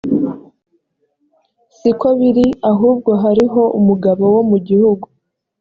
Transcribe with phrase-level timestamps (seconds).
[1.77, 5.05] si ko biri ahubwo hariho umugabo wo mu gihugu